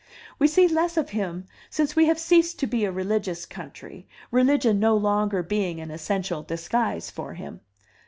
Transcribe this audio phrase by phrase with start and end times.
[0.39, 4.79] We see less of him since we have ceased to be a religious country, religion
[4.79, 7.61] no longer being an essential disguise for him.